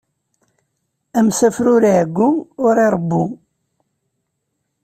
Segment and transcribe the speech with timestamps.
[1.19, 2.29] Amsafer ur iɛeggu,
[2.65, 3.23] ur iṛebbu.